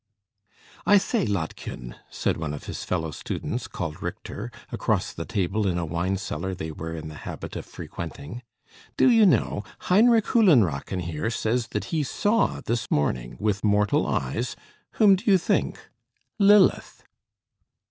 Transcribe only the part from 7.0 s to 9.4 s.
the habit of frequenting, "do you